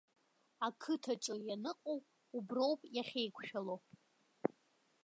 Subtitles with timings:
[0.67, 1.99] Ақыҭаҿы ианыҟоу,
[2.37, 3.75] уброуп иахьеиқәшәало.